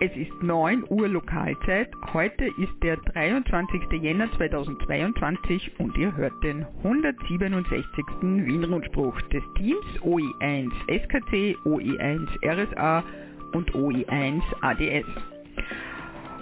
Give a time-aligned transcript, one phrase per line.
[0.00, 1.88] Es ist 9 Uhr Lokalzeit.
[2.12, 3.80] Heute ist der 23.
[4.02, 8.04] Jänner 2022 und ihr hört den 167.
[8.20, 13.04] Wien-Rundspruch des Teams OI1 SKC, OI1 RSA
[13.52, 15.06] und OI1 ADS.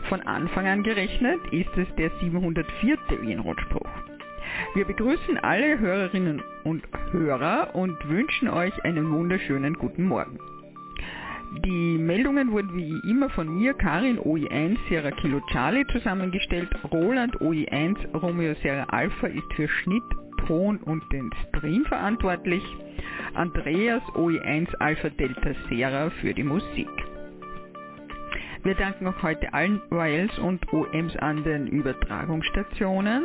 [0.09, 2.97] Von Anfang an gerechnet ist es der 704.
[3.21, 3.91] Wien-Rundspruch.
[4.75, 10.39] Wir begrüßen alle Hörerinnen und Hörer und wünschen euch einen wunderschönen guten Morgen.
[11.61, 16.71] Die Meldungen wurden wie immer von mir, Karin OI1 Sierra Kilo Charlie zusammengestellt.
[16.91, 20.03] Roland OI1 Romeo Sierra Alpha ist für Schnitt,
[20.47, 22.65] Ton und den Stream verantwortlich.
[23.35, 26.89] Andreas OI1 Alpha Delta Sierra für die Musik.
[28.63, 33.25] Wir danken auch heute allen Royals und OMs an den Übertragungsstationen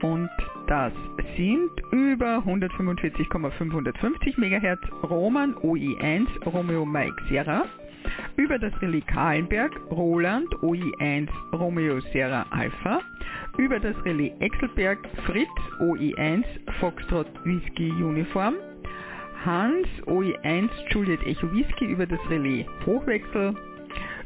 [0.00, 0.30] und
[0.68, 0.92] das
[1.36, 7.64] sind über 145,550 MHz Roman OI1 Romeo Mike Sierra,
[8.36, 13.00] über das Relais Kahlenberg Roland OI1 Romeo Sierra Alpha,
[13.56, 15.48] über das Relais Exelberg Fritz
[15.80, 16.44] OI1
[16.80, 18.56] Foxtrot Whisky Uniform,
[19.44, 21.86] Hans OI1 Juliet Echo Whisky.
[21.86, 23.54] Über das Relais Hochwechsel,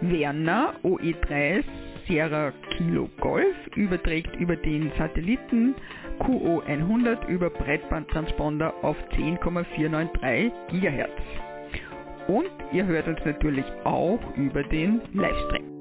[0.00, 1.62] Werner OE3
[2.08, 5.76] Sierra Kilo Golf überträgt über den Satelliten
[6.20, 11.51] QO100 über Breitbandtransponder auf 10,493 GHz.
[12.28, 15.72] Und ihr hört uns natürlich auch über den Livestream.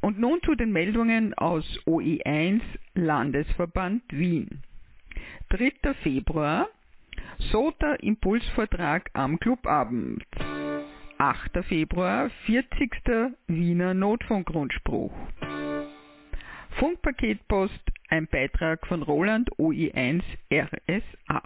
[0.00, 2.60] Und nun zu den Meldungen aus OE1
[2.94, 4.62] Landesverband Wien.
[5.50, 5.94] 3.
[6.02, 6.68] Februar
[7.50, 10.24] SOTA Impulsvortrag am Clubabend.
[11.18, 11.64] 8.
[11.64, 13.34] Februar 40.
[13.46, 15.12] Wiener Notfunkgrundspruch.
[16.78, 20.22] Funkpaketpost, ein Beitrag von Roland OI1
[20.52, 21.42] RSA.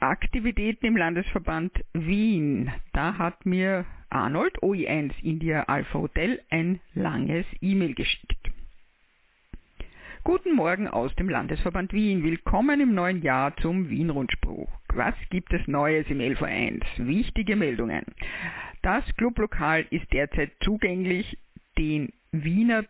[0.00, 2.72] Aktivitäten im Landesverband Wien.
[2.92, 8.47] Da hat mir Arnold OI1 India Alpha Hotel ein langes E-Mail geschickt.
[10.24, 12.22] Guten Morgen aus dem Landesverband Wien.
[12.22, 14.68] Willkommen im neuen Jahr zum Wien-Rundspruch.
[14.94, 16.82] Was gibt es Neues im LV1?
[16.98, 18.04] Wichtige Meldungen.
[18.82, 21.38] Das Clublokal ist derzeit zugänglich.
[21.78, 22.84] Den Wiener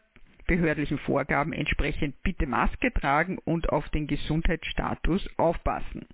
[0.47, 6.06] behördlichen Vorgaben entsprechend bitte Maske tragen und auf den Gesundheitsstatus aufpassen.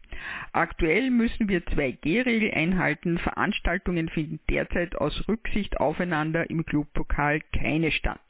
[0.52, 3.18] Aktuell müssen wir 2G-Regel einhalten.
[3.18, 8.20] Veranstaltungen finden derzeit aus Rücksicht aufeinander im Clublokal keine statt.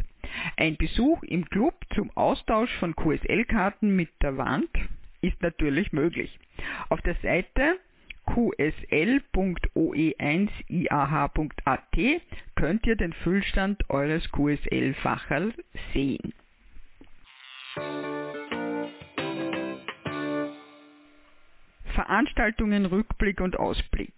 [0.56, 4.70] Ein Besuch im Club zum Austausch von QSL-Karten mit der Wand
[5.20, 6.38] ist natürlich möglich.
[6.88, 7.78] Auf der Seite
[8.26, 9.40] qsl.oe1iah.at
[12.54, 15.52] könnt ihr den Füllstand eures QSL-Facherl
[15.92, 16.32] sehen.
[21.94, 24.14] Veranstaltungen Rückblick und Ausblick.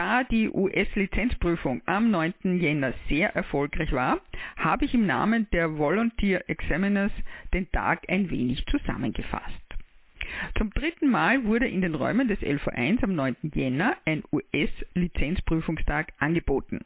[0.00, 2.58] Da die US-Lizenzprüfung am 9.
[2.58, 4.22] Jänner sehr erfolgreich war,
[4.56, 7.12] habe ich im Namen der Volunteer Examiners
[7.52, 9.60] den Tag ein wenig zusammengefasst.
[10.56, 13.36] Zum dritten Mal wurde in den Räumen des LV1 am 9.
[13.52, 16.80] Jänner ein US-Lizenzprüfungstag angeboten.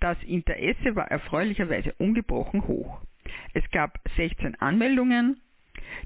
[0.00, 3.00] Das Interesse war erfreulicherweise ungebrochen hoch.
[3.54, 5.40] Es gab 16 Anmeldungen.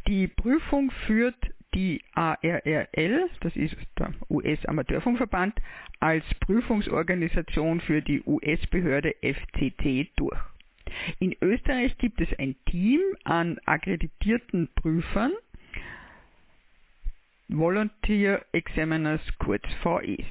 [0.09, 5.55] Die Prüfung führt die ARRL, das ist der US-Amateurfunkverband,
[6.01, 10.39] als Prüfungsorganisation für die US-Behörde FCC durch.
[11.19, 15.33] In Österreich gibt es ein Team an akkreditierten Prüfern,
[17.49, 20.25] Volunteer Examiners kurz VEs.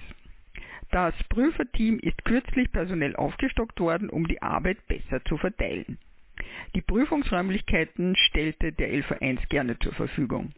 [0.91, 5.97] Das Prüferteam ist kürzlich personell aufgestockt worden, um die Arbeit besser zu verteilen.
[6.75, 10.53] Die Prüfungsräumlichkeiten stellte der LV1 gerne zur Verfügung.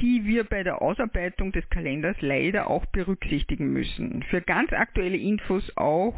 [0.00, 4.24] die wir bei der Ausarbeitung des Kalenders leider auch berücksichtigen müssen.
[4.24, 6.14] Für ganz aktuelle Infos auch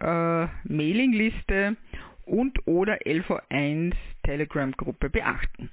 [0.00, 1.76] äh, Mailingliste
[2.24, 5.70] und oder LV1 Telegram-Gruppe beachten.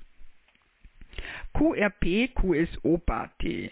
[1.54, 3.70] QRP QSO Party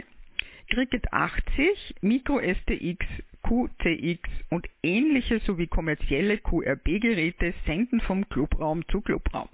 [0.69, 3.06] Cricket 80, Micro STX
[3.45, 9.50] QCX und ähnliche sowie kommerzielle QRB-Geräte senden vom Clubraum zu Clubraum.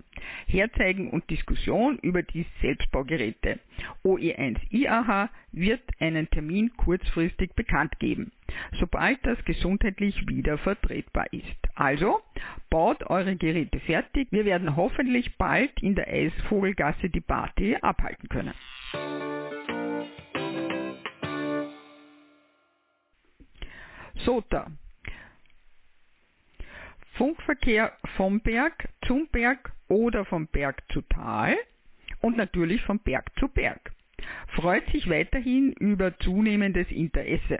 [0.48, 3.60] Herzeigen und Diskussion über die Selbstbaugeräte.
[4.06, 8.32] OE1 IAH wird einen Termin kurzfristig bekannt geben,
[8.80, 11.44] sobald das gesundheitlich wieder vertretbar ist.
[11.76, 12.22] Also,
[12.70, 14.30] baut eure Geräte fertig.
[14.32, 18.54] Wir werden hoffentlich bald in der Eisvogelgasse die Party abhalten können.
[24.26, 24.72] SOTA.
[27.14, 31.58] Funkverkehr vom Berg zum Berg oder vom Berg zu Tal
[32.22, 33.92] und natürlich vom Berg zu Berg.
[34.56, 37.60] Freut sich weiterhin über zunehmendes Interesse.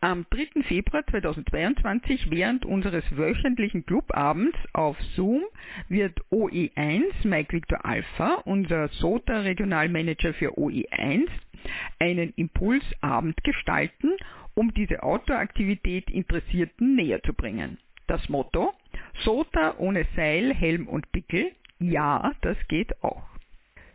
[0.00, 0.62] Am 3.
[0.62, 5.42] Februar 2022 während unseres wöchentlichen Clubabends auf Zoom
[5.88, 11.28] wird OE1 Mike Victor Alpha, unser SOTA Regionalmanager für OE1,
[11.98, 14.12] einen Impulsabend gestalten
[14.58, 17.78] um diese Outdoor-Aktivität Interessierten näher zu bringen.
[18.08, 18.74] Das Motto
[19.22, 23.22] SOTA ohne Seil, Helm und Pickel, ja, das geht auch.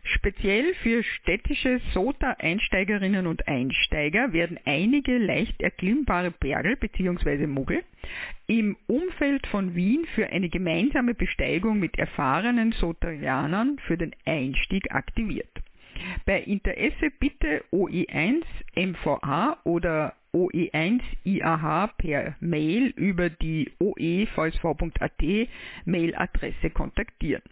[0.04, 7.46] Speziell für städtische SOTA-Einsteigerinnen und Einsteiger werden einige leicht erklimmbare Berge bzw.
[7.46, 7.82] Muggel
[8.46, 15.60] im Umfeld von Wien für eine gemeinsame Besteigung mit erfahrenen Sotarianern für den Einstieg aktiviert.
[16.24, 18.44] Bei Interesse bitte OE1
[18.76, 25.48] MVA oder OE1 IAH per Mail über die oevsv.at
[25.84, 27.42] Mailadresse kontaktieren.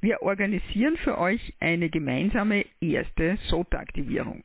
[0.00, 4.42] Wir organisieren für euch eine gemeinsame erste SOTA-Aktivierung.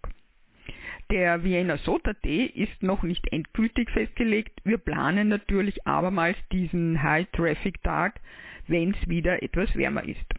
[1.10, 4.62] Der Vienna SOTA Day ist noch nicht endgültig festgelegt.
[4.64, 8.22] Wir planen natürlich abermals diesen High-Traffic-Tag,
[8.68, 10.31] wenn es wieder etwas wärmer ist.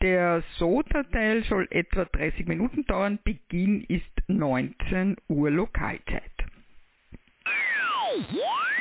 [0.01, 3.17] Der SOTA-Teil soll etwa 30 Minuten dauern.
[3.23, 6.23] Beginn ist 19 Uhr Lokalzeit.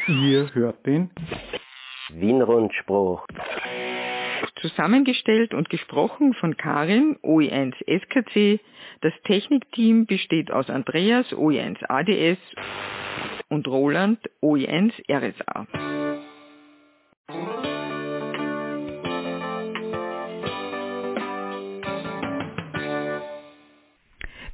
[0.07, 1.11] Ihr hört den
[2.11, 3.27] Wien-Rundspruch.
[4.61, 8.61] Zusammengestellt und gesprochen von Karin, OE1 SKC.
[9.03, 12.39] Das Technikteam besteht aus Andreas, OE1 ADS
[13.49, 15.67] und Roland, OE1 RSA.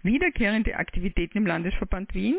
[0.03, 2.37] Wiederkehrende Aktivitäten im Landesverband Wien.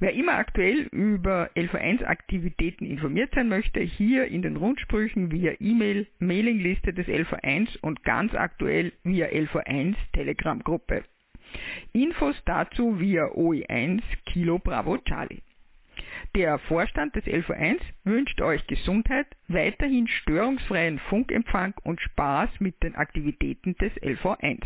[0.00, 6.92] Wer immer aktuell über LV1-Aktivitäten informiert sein möchte, hier in den Rundsprüchen via E-Mail, Mailingliste
[6.92, 11.04] des LV1 und ganz aktuell via LV1 Telegram-Gruppe.
[11.92, 15.42] Infos dazu via OE1 Kilo Bravo Charlie.
[16.34, 23.76] Der Vorstand des LV1 wünscht euch Gesundheit, weiterhin störungsfreien Funkempfang und Spaß mit den Aktivitäten
[23.76, 24.62] des LV1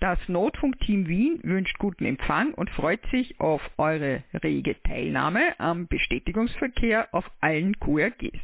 [0.00, 7.08] Das Notfunkteam Wien wünscht guten Empfang und freut sich auf eure rege Teilnahme am Bestätigungsverkehr
[7.12, 8.40] auf allen QRGs.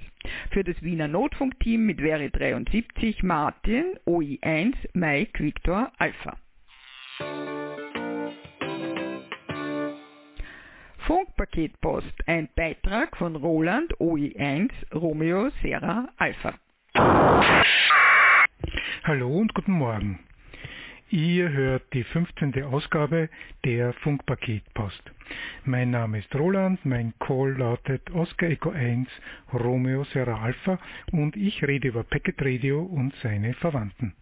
[0.50, 6.36] Für das Wiener Notfunkteam mit Veri 73 Martin OI1 Mike Victor Alpha.
[11.06, 16.54] Funkpaketpost, ein Beitrag von Roland OI1 Romeo Serra Alpha.
[19.02, 20.20] Hallo und guten Morgen.
[21.10, 22.62] Ihr hört die 15.
[22.62, 23.28] Ausgabe
[23.64, 25.02] der Funkpaketpost.
[25.64, 29.08] Mein Name ist Roland, mein Call lautet Oscar Echo 1
[29.52, 30.78] Romeo Serra Alpha
[31.10, 34.14] und ich rede über Packet Radio und seine Verwandten.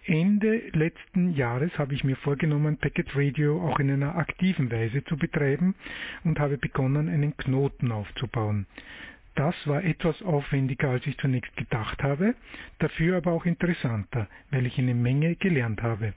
[0.05, 5.17] Ende letzten Jahres habe ich mir vorgenommen, Packet Radio auch in einer aktiven Weise zu
[5.17, 5.73] betreiben
[6.23, 8.67] und habe begonnen, einen Knoten aufzubauen.
[9.33, 12.35] Das war etwas aufwendiger, als ich zunächst gedacht habe,
[12.77, 16.13] dafür aber auch interessanter, weil ich eine Menge gelernt habe.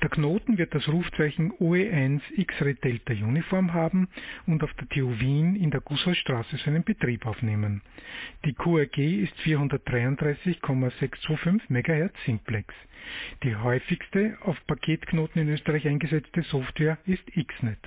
[0.00, 4.08] Der Knoten wird das Rufzeichen OE1 X-Ray Delta Uniform haben
[4.46, 7.82] und auf der TU Wien in der Gusshausstraße seinen Betrieb aufnehmen.
[8.44, 12.74] Die QRG ist 433,625 MHz Simplex.
[13.42, 17.78] Die häufigste auf Paketknoten in Österreich eingesetzte Software ist XNet.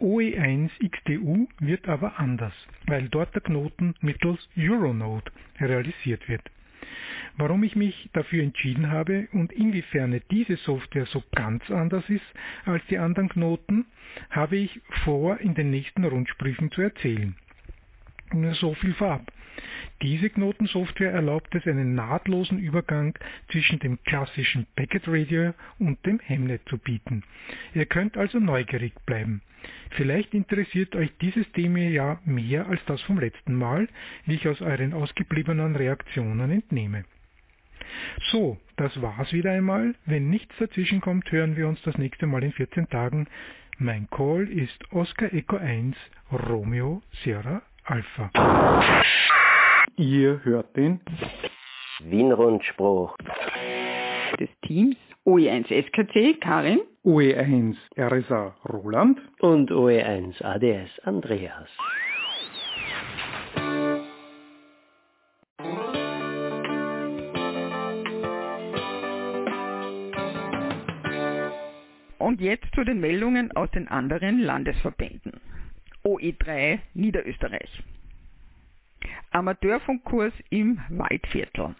[0.00, 2.52] OE1 XDU wird aber anders,
[2.86, 6.42] weil dort der Knoten mittels Euronode realisiert wird.
[7.36, 12.24] Warum ich mich dafür entschieden habe und inwiefern diese Software so ganz anders ist
[12.64, 13.86] als die anderen Knoten,
[14.30, 17.34] habe ich vor, in den nächsten Rundbriefen zu erzählen.
[18.34, 19.30] Nur so viel vorab.
[20.02, 23.16] Diese Knotensoftware erlaubt es einen nahtlosen Übergang
[23.50, 27.22] zwischen dem klassischen Packet Radio und dem Hemnet zu bieten.
[27.74, 29.40] Ihr könnt also neugierig bleiben.
[29.90, 33.88] Vielleicht interessiert euch dieses Thema ja mehr als das vom letzten Mal,
[34.26, 37.04] wie ich aus euren ausgebliebenen Reaktionen entnehme.
[38.32, 39.94] So, das war's wieder einmal.
[40.06, 43.28] Wenn nichts dazwischen kommt, hören wir uns das nächste Mal in 14 Tagen.
[43.78, 45.96] Mein Call ist Oscar Echo 1
[46.32, 48.30] Romeo Sierra Alpha.
[49.96, 51.00] Ihr hört den
[52.00, 53.14] Wien-Rundspruch
[54.40, 61.68] des Teams OE1 SKC Karin, OE1 RSA Roland und OE1 ADS Andreas.
[72.18, 75.43] Und jetzt zu den Meldungen aus den anderen Landesverbänden.
[76.04, 77.82] OE3 Niederösterreich.
[79.30, 81.74] Amateurfunkkurs im Waldviertel.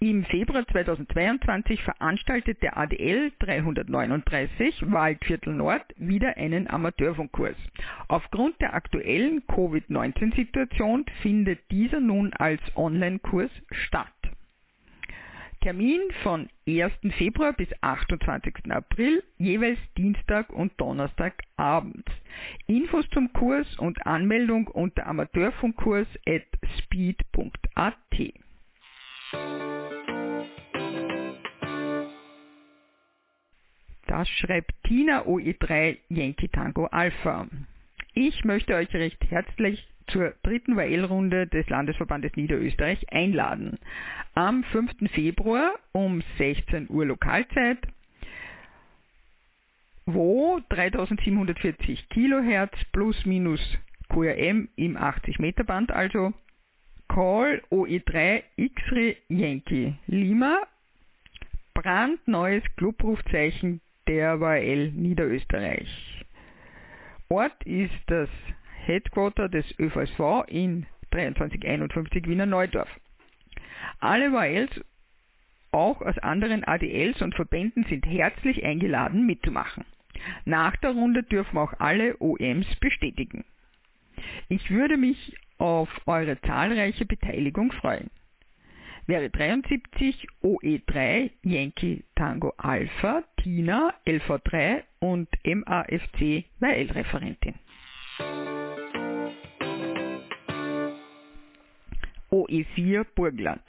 [0.00, 7.56] Im Februar 2022 veranstaltet der ADL 339 Waldviertel Nord wieder einen Amateurfunkkurs.
[8.08, 14.08] Aufgrund der aktuellen Covid-19-Situation findet dieser nun als Online-Kurs statt.
[15.64, 16.92] Termin von 1.
[17.16, 18.70] Februar bis 28.
[18.70, 22.12] April, jeweils Dienstag und Donnerstag abends.
[22.66, 27.94] Infos zum Kurs und Anmeldung unter amateurfunkkurs.speed.at.
[34.06, 37.48] Das schreibt Tina OE3 Yankee Tango Alpha.
[38.12, 43.78] Ich möchte euch recht herzlich zur dritten WL-Runde des Landesverbandes Niederösterreich einladen.
[44.34, 45.10] Am 5.
[45.12, 47.78] Februar um 16 Uhr Lokalzeit,
[50.06, 53.60] wo 3740 Kilohertz plus minus
[54.08, 56.32] QRM im 80 Meter Band, also
[57.08, 60.66] Call OE3 X-Ray Yankee Lima,
[61.74, 66.24] brandneues Clubrufzeichen der WL Niederösterreich.
[67.28, 68.28] Ort ist das
[68.86, 72.88] Headquarter des ÖVSV in 2351 Wiener Neudorf.
[74.00, 74.70] Alle WALs,
[75.70, 79.84] auch aus anderen ADLs und Verbänden, sind herzlich eingeladen mitzumachen.
[80.44, 83.44] Nach der Runde dürfen auch alle OMs bestätigen.
[84.48, 88.10] Ich würde mich auf eure zahlreiche Beteiligung freuen.
[89.06, 97.54] Wäre 73 OE3 Yankee Tango Alpha Tina LV3 und MAFC WL-Referentin.
[102.34, 103.62] OE4 Burgland.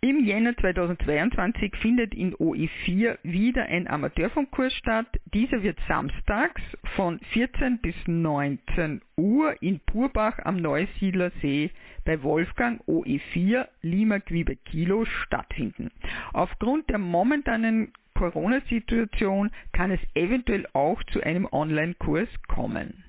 [0.00, 5.08] Im Jänner 2022 findet in OE4 wieder ein Amateurfunkkurs statt.
[5.34, 6.62] Dieser wird samstags
[6.94, 11.70] von 14 bis 19 Uhr in Purbach am Neusiedlersee
[12.04, 15.90] bei Wolfgang OE4 Lima Quebec Kilo stattfinden.
[16.32, 23.05] Aufgrund der momentanen Corona-Situation kann es eventuell auch zu einem Online-Kurs kommen.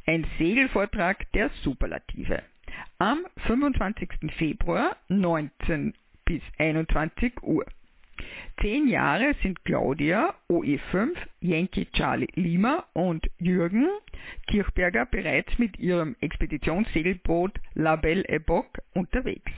[0.05, 2.43] ein Segelvortrag der Superlative.
[2.97, 4.09] Am 25.
[4.37, 5.93] Februar 19
[6.25, 7.65] bis 21 Uhr.
[8.61, 13.87] Zehn Jahre sind Claudia, OE5, Yankee Charlie Lima und Jürgen
[14.47, 19.51] Kirchberger bereits mit ihrem Expeditionssegelboot La Belle Epoque unterwegs.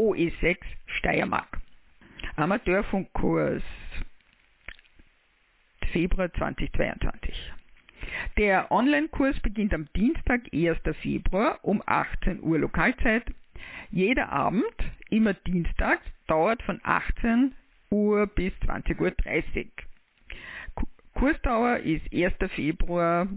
[0.00, 1.60] OE6 Steiermark
[2.36, 3.62] Amateurfunkkurs
[5.92, 7.52] Februar 2022
[8.38, 10.78] Der Online-Kurs beginnt am Dienstag, 1.
[11.02, 13.24] Februar um 18 Uhr Lokalzeit.
[13.90, 14.74] Jeder Abend,
[15.10, 17.54] immer dienstags, dauert von 18
[17.90, 20.84] Uhr bis 20.30 Uhr.
[21.12, 22.32] Kursdauer ist 1.
[22.54, 23.28] Februar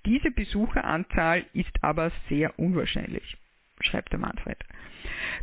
[0.08, 3.38] Diese Besucheranzahl ist aber sehr unwahrscheinlich,
[3.82, 4.58] schreibt der Manfred.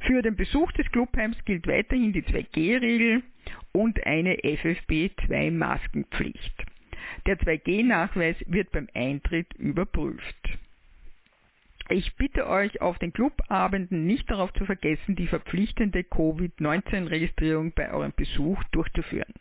[0.08, 3.22] Für den Besuch des Clubheims gilt weiterhin die 2G-Regel
[3.70, 6.64] und eine FFP2-Maskenpflicht.
[7.26, 10.58] Der 2G-Nachweis wird beim Eintritt überprüft.
[11.90, 18.12] Ich bitte euch auf den Clubabenden nicht darauf zu vergessen, die verpflichtende Covid-19-Registrierung bei eurem
[18.16, 19.34] Besuch durchzuführen.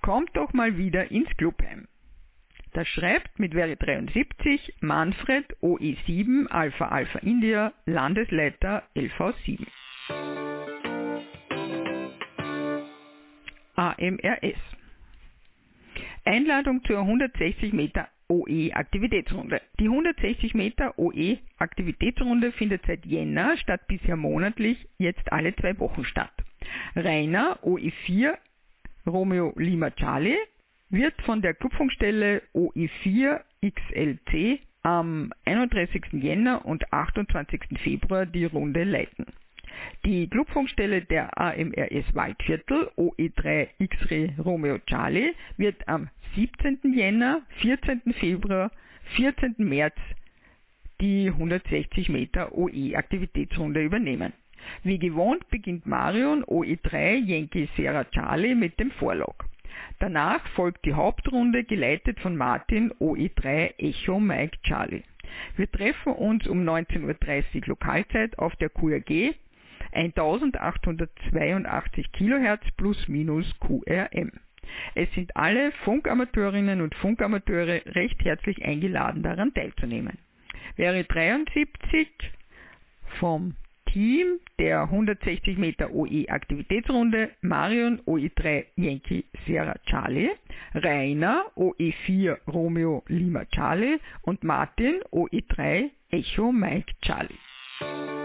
[0.00, 1.88] Kommt doch mal wieder ins Clubheim.
[2.74, 9.66] Das schreibt mit Veri 73 Manfred OE7 Alpha Alpha India Landesleiter LV7.
[13.74, 14.58] AMRS
[16.24, 19.60] Einladung zur 160 Meter OE-Aktivitätsrunde.
[19.80, 26.32] Die 160 Meter OE-Aktivitätsrunde findet seit Jänner statt bisher monatlich, jetzt alle zwei Wochen statt.
[26.94, 28.36] Rainer OE4
[29.06, 30.36] Romeo Lima Charlie
[30.90, 36.04] wird von der Clubfunkstelle OE4 XLC am 31.
[36.12, 37.80] Jänner und 28.
[37.82, 39.26] Februar die Runde leiten.
[40.04, 46.78] Die Clubfunkstelle der AMRS Waldviertel OE3 X-Ray Romeo Charlie wird am 17.
[46.94, 48.02] Jänner, 14.
[48.14, 48.70] Februar,
[49.16, 49.56] 14.
[49.58, 49.96] März
[51.00, 54.32] die 160 Meter OE-Aktivitätsrunde übernehmen.
[54.82, 59.46] Wie gewohnt beginnt Marion OE3 Yankee Sierra Charlie mit dem Vorlog.
[59.98, 65.02] Danach folgt die Hauptrunde, geleitet von Martin OE3 Echo Mike Charlie.
[65.56, 69.34] Wir treffen uns um 19.30 Uhr Lokalzeit auf der QRG
[69.92, 74.32] 1882 kHz plus minus QRM.
[74.94, 80.18] Es sind alle Funkamateurinnen und Funkamateure recht herzlich eingeladen, daran teilzunehmen.
[80.76, 82.08] Wäre 73
[83.18, 83.54] vom
[83.92, 90.30] Team der 160 Meter OE Aktivitätsrunde Marion OE3 Yankee Sierra Charlie,
[90.74, 98.17] Rainer OE4 Romeo Lima Charlie und Martin OE3 Echo Mike Charlie.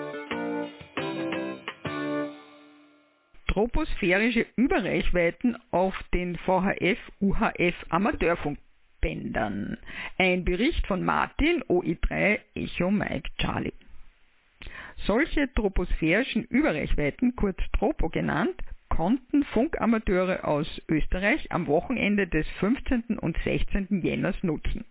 [3.53, 9.77] Troposphärische Überreichweiten auf den VHF-UHF Amateurfunkbändern.
[10.17, 13.73] Ein Bericht von Martin OE3 Echo Mike Charlie.
[15.05, 23.19] Solche troposphärischen Überreichweiten, kurz Tropo genannt, konnten Funkamateure aus Österreich am Wochenende des 15.
[23.19, 24.01] und 16.
[24.01, 24.83] Jänners nutzen.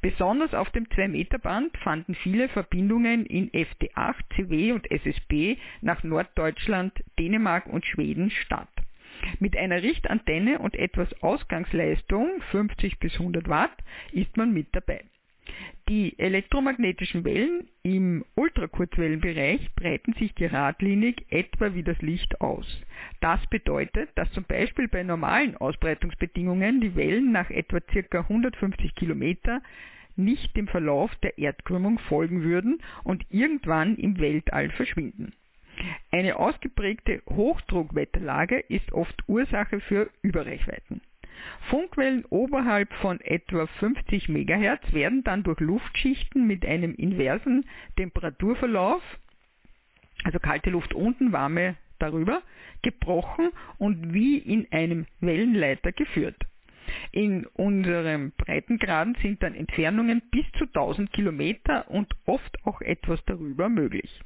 [0.00, 7.66] Besonders auf dem 2-Meter-Band fanden viele Verbindungen in FT8, CW und SSB nach Norddeutschland, Dänemark
[7.66, 8.68] und Schweden statt.
[9.40, 13.76] Mit einer Richtantenne und etwas Ausgangsleistung 50 bis 100 Watt
[14.12, 15.02] ist man mit dabei.
[15.88, 22.66] Die elektromagnetischen Wellen im Ultrakurzwellenbereich breiten sich geradlinig etwa wie das Licht aus.
[23.20, 28.20] Das bedeutet, dass zum Beispiel bei normalen Ausbreitungsbedingungen die Wellen nach etwa ca.
[28.20, 29.62] 150 Kilometer
[30.14, 35.32] nicht dem Verlauf der Erdkrümmung folgen würden und irgendwann im Weltall verschwinden.
[36.10, 41.00] Eine ausgeprägte Hochdruckwetterlage ist oft Ursache für Überreichweiten.
[41.70, 47.64] Funkwellen oberhalb von etwa 50 MHz werden dann durch Luftschichten mit einem inversen
[47.96, 49.02] Temperaturverlauf,
[50.24, 52.42] also kalte Luft unten, warme darüber,
[52.82, 56.36] gebrochen und wie in einem Wellenleiter geführt.
[57.12, 63.68] In unserem Breitengraden sind dann Entfernungen bis zu 1000 Kilometer und oft auch etwas darüber
[63.68, 64.20] möglich.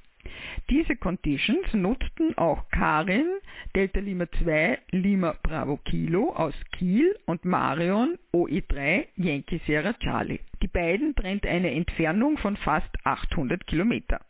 [0.71, 3.27] Diese Conditions nutzten auch Karin
[3.75, 10.41] Delta Lima 2 Lima Bravo Kilo aus Kiel und Marion OE3 Yankee Sierra Charlie.
[10.63, 14.21] Die beiden trennt eine Entfernung von fast 800 Kilometer.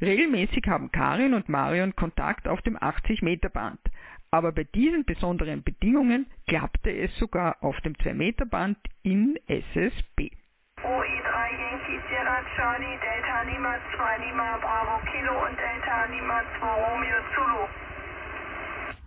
[0.00, 3.80] Regelmäßig haben Karin und Marion Kontakt auf dem 80 Meter Band,
[4.30, 10.30] aber bei diesen besonderen Bedingungen klappte es sogar auf dem 2 Meter Band in SSB.
[10.82, 11.39] OE3 Yankee
[12.08, 17.66] Sierra Charlie Delta Lima 2 Lima Bravo Kilo und Delta Lima 2 Romeo Zulu.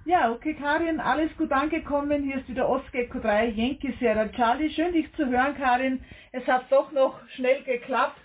[0.06, 2.24] Ja, okay, Karin, alles gut angekommen.
[2.24, 4.70] Hier ist wieder Osgecko 3 Yankee Sierra Charlie.
[4.72, 6.04] Schön, dich zu hören, Karin.
[6.34, 8.20] Es hat doch noch schnell geklappt.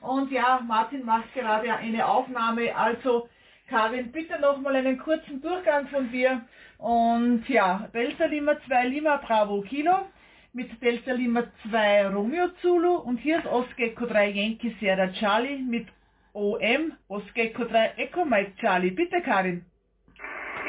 [0.00, 2.74] Und ja, Martin macht gerade eine Aufnahme.
[2.74, 3.28] Also,
[3.68, 6.40] Karin, bitte nochmal einen kurzen Durchgang von dir.
[6.78, 10.08] Und ja, Delta Lima 2 Lima Bravo Kilo
[10.54, 15.88] mit Delta Lima 2 Romeo Zulu und hier ist Osgecko 3 Yankee Sierra Charlie mit
[16.34, 18.90] OM Osgecko 3 Echo Mike Charlie.
[18.90, 19.64] Bitte Karin.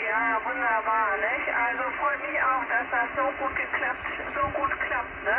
[0.07, 1.47] Ja, wunderbar, nicht?
[1.51, 5.37] Also freut mich auch, dass das so gut geklappt, so gut klappt, ne?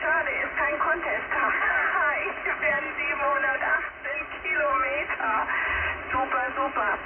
[0.00, 1.54] Schade, ist kein Contest-Tag.
[2.28, 5.32] ich werde 718 Kilometer.
[6.12, 6.98] Super, super.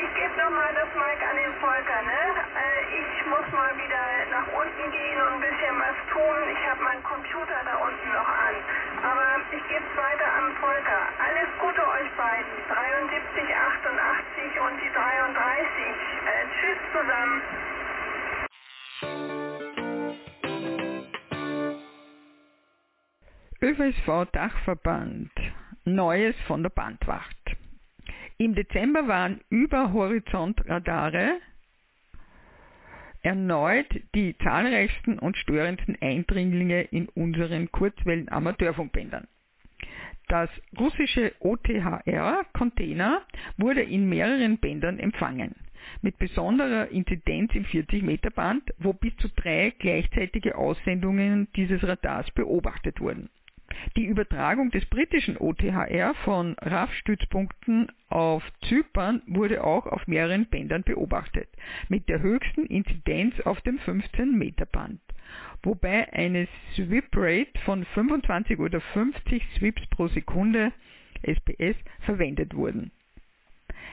[0.00, 2.22] Ich gebe nochmal das Mic an den Volker, ne?
[2.56, 4.21] Äh, ich muss mal wieder
[4.62, 6.38] unten gehen und ein bisschen was tun.
[6.54, 8.54] Ich habe meinen Computer da unten noch an.
[9.02, 11.02] Aber ich gebe es weiter an Volker.
[11.18, 12.52] Alles Gute euch beiden.
[12.70, 15.98] 73, 88 und die 33.
[16.22, 17.42] Äh, tschüss zusammen.
[23.62, 25.32] ÖVSV Dachverband.
[25.84, 27.36] Neues von der Bandwacht.
[28.38, 31.40] Im Dezember waren über Horizontradare
[33.22, 39.28] erneut die zahlreichsten und störendsten Eindringlinge in unseren Kurzwellen-Amateurfunkbändern.
[40.28, 43.22] Das russische OTHR-Container
[43.58, 45.54] wurde in mehreren Bändern empfangen,
[46.00, 53.28] mit besonderer Inzidenz im 40-Meter-Band, wo bis zu drei gleichzeitige Aussendungen dieses Radars beobachtet wurden.
[53.96, 61.48] Die Übertragung des britischen OTHR von RAF-Stützpunkten auf Zypern wurde auch auf mehreren Bändern beobachtet,
[61.88, 65.00] mit der höchsten Inzidenz auf dem 15-Meter-Band,
[65.62, 70.72] wobei eine Swip-Rate von 25 oder 50 Swips pro Sekunde
[71.22, 72.90] SPS verwendet wurden.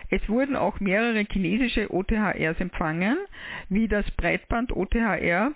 [0.10, 3.18] Es wurden auch mehrere chinesische OTHRs empfangen,
[3.70, 5.54] wie das Breitband OTHR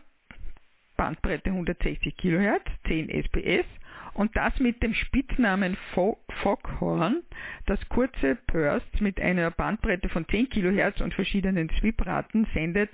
[0.96, 3.66] Bandbreite 160 kHz, 10 SPS
[4.14, 7.24] und das mit dem Spitznamen Foghorn,
[7.66, 12.90] das kurze Bursts mit einer Bandbreite von 10 kHz und verschiedenen Sweepraten sendet,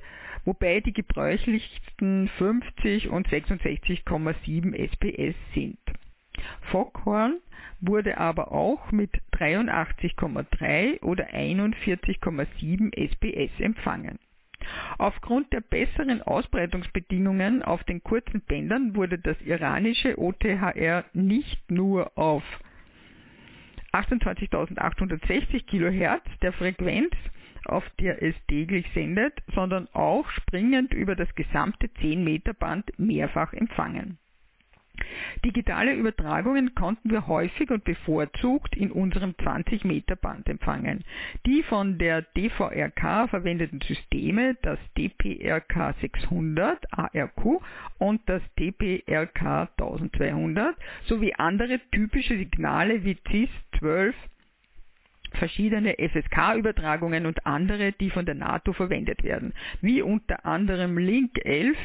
[0.45, 5.79] wobei die gebräuchlichsten 50 und 66,7 SPS sind.
[6.71, 7.39] Foghorn
[7.81, 14.19] wurde aber auch mit 83,3 oder 41,7 SPS empfangen.
[14.97, 22.43] Aufgrund der besseren Ausbreitungsbedingungen auf den kurzen Bändern wurde das iranische OTHR nicht nur auf
[23.93, 27.11] 28.860 kHz der Frequenz,
[27.65, 33.53] auf der es täglich sendet, sondern auch springend über das gesamte 10 Meter Band mehrfach
[33.53, 34.17] empfangen.
[35.43, 41.03] Digitale Übertragungen konnten wir häufig und bevorzugt in unserem 20 Meter Band empfangen.
[41.45, 47.61] Die von der DVRK verwendeten Systeme, das DPRK 600 ARQ
[47.97, 54.15] und das DPRK 1200 sowie andere typische Signale wie CIS 12
[55.33, 61.77] verschiedene FSK-Übertragungen und andere, die von der NATO verwendet werden, wie unter anderem Link 11,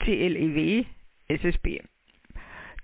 [0.00, 0.84] CLEW,
[1.28, 1.82] SSB.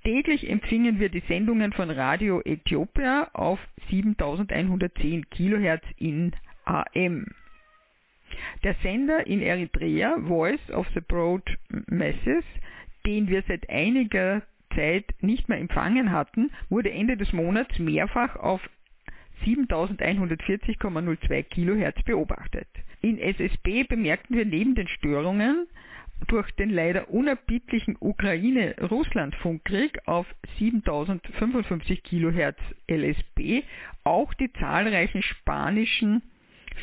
[0.07, 3.59] Täglich empfingen wir die Sendungen von Radio Äthiopia auf
[3.91, 6.31] 7110 kHz in
[6.65, 7.27] AM.
[8.63, 11.43] Der Sender in Eritrea, Voice of the Broad
[11.89, 12.45] Masses,
[13.05, 14.43] den wir seit einiger
[14.77, 18.61] Zeit nicht mehr empfangen hatten, wurde Ende des Monats mehrfach auf
[19.45, 22.69] 7140,02 kHz beobachtet.
[23.01, 25.67] In SSB bemerkten wir neben den Störungen
[26.29, 30.27] durch den leider unerbittlichen Ukraine-Russland-Funkkrieg auf
[30.59, 32.57] 7055 kHz
[32.91, 33.63] LSB
[34.05, 36.23] auch die zahlreichen spanischen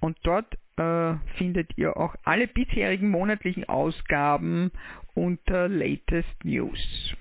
[0.00, 4.70] Und dort äh, findet ihr auch alle bisherigen monatlichen Ausgaben
[5.14, 7.16] unter Latest News.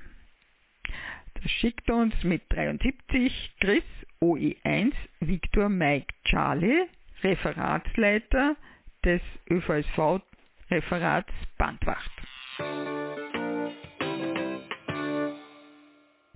[1.42, 3.84] Das schickt uns mit 73 Chris
[4.22, 6.88] OE1 Victor Mike Charlie,
[7.24, 8.58] Referatsleiter
[9.06, 10.22] des ÖVSV
[10.70, 12.12] Referats Bandwacht.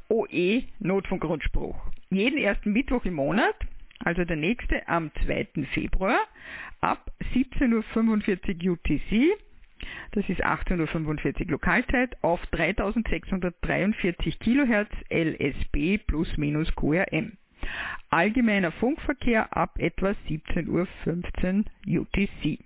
[0.07, 1.75] OE Notfunkgrundspruch.
[2.09, 3.55] Jeden ersten Mittwoch im Monat,
[3.99, 5.65] also der nächste am 2.
[5.73, 6.19] Februar,
[6.79, 9.37] ab 17.45 Uhr UTC
[10.11, 17.37] das ist 18.45 Uhr Lokalzeit, auf 3643 kHz LSB plus minus QRM.
[18.09, 22.59] Allgemeiner Funkverkehr ab etwa 17.15 Uhr UTC.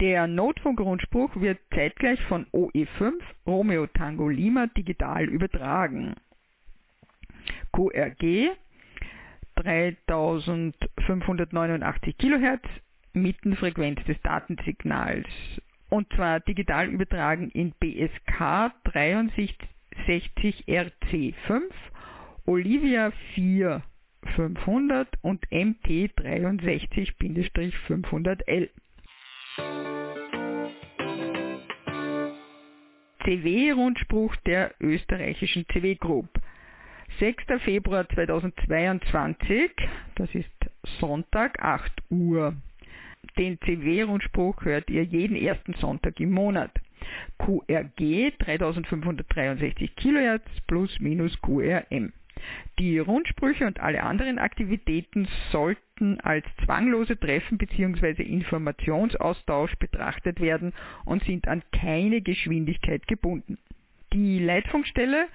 [0.00, 3.12] Der Notfunkrundspruch wird zeitgleich von OE5
[3.46, 6.14] Romeo Tango Lima digital übertragen.
[7.72, 8.50] QRG
[9.56, 12.62] 3589 kHz
[13.12, 15.26] Mittenfrequenz des Datensignals
[15.92, 21.60] und zwar digital übertragen in BSK 63 RC5,
[22.46, 28.70] Olivia 4500 und MT 63-500L.
[33.22, 36.30] CW-Rundspruch der österreichischen CW Group.
[37.18, 37.44] 6.
[37.64, 39.70] Februar 2022,
[40.14, 40.48] das ist
[40.98, 42.56] Sonntag, 8 Uhr.
[43.38, 46.72] Den CW-Rundspruch hört ihr jeden ersten Sonntag im Monat.
[47.38, 52.12] QRG 3563 kHz plus minus QRM.
[52.78, 58.22] Die Rundsprüche und alle anderen Aktivitäten sollten als zwanglose Treffen bzw.
[58.22, 60.72] Informationsaustausch betrachtet werden
[61.04, 63.58] und sind an keine Geschwindigkeit gebunden.
[64.12, 65.28] Die Leitfunkstelle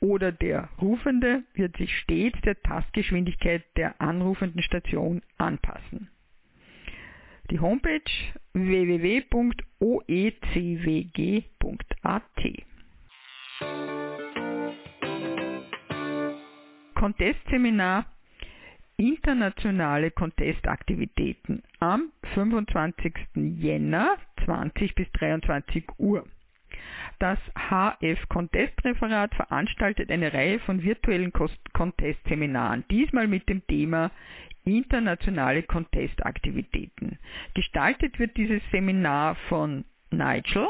[0.00, 6.08] oder der Rufende wird sich stets der Tastgeschwindigkeit der anrufenden Station anpassen.
[7.50, 8.02] Die Homepage
[8.52, 9.42] www.oecwg.at.
[16.94, 18.04] Contest-Seminar
[18.98, 23.14] internationale Contestaktivitäten am 25.
[23.34, 26.26] Jänner 20 bis 23 Uhr.
[27.18, 34.10] Das HF Contest-Referat veranstaltet eine Reihe von virtuellen Contest-Seminaren, diesmal mit dem Thema
[34.76, 37.18] internationale Contestaktivitäten.
[37.54, 40.68] Gestaltet wird dieses Seminar von Nigel,